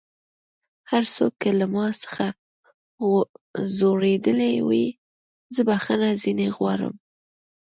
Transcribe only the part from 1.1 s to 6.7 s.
څوک که له ما څخه ځؤرېدلی وي زه بخښنه ځينې